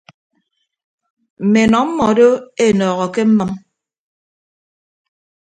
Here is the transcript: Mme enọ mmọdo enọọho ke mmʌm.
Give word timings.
Mme 1.43 1.59
enọ 1.65 1.79
mmọdo 1.87 2.27
enọọho 2.65 3.05
ke 3.13 3.21
mmʌm. 3.27 3.51